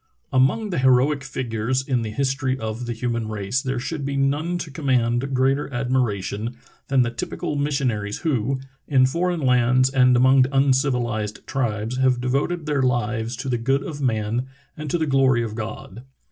[0.33, 4.03] A MONG the heroic figures in the history of the y\ human race there should
[4.03, 9.91] be none to connmand greater admiration than the typical missiona ries who, in foreign lands
[9.91, 14.97] and among uncivilized tribes, have devoted their lives to the good of man and to
[14.97, 16.03] the glory of God.